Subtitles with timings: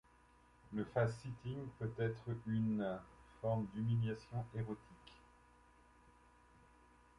[0.73, 2.83] Le facesitting peut être une
[3.39, 5.13] forme d'humiliation érotique.